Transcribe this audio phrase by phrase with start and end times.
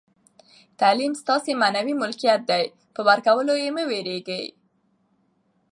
[0.79, 4.45] تعلیم ستاسي معنوي ملکیت دئ، پر ورکولو ئې مه بېرېږئ!